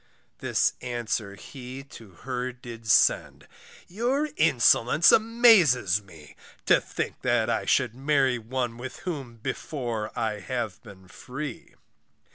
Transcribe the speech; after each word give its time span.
This 0.39 0.73
answer 0.81 1.35
he 1.35 1.83
to 1.91 2.09
her 2.25 2.51
did 2.51 2.87
send, 2.89 3.47
Your 3.87 4.29
insolence 4.35 5.11
amazes 5.11 6.01
me, 6.01 6.35
To 6.65 6.81
think 6.81 7.21
that 7.21 7.51
I 7.51 7.65
should 7.65 7.93
marry 7.93 8.39
one 8.39 8.77
With 8.79 9.01
whom, 9.05 9.35
before, 9.35 10.11
I 10.17 10.39
have 10.39 10.81
been 10.81 11.07
free. 11.07 11.75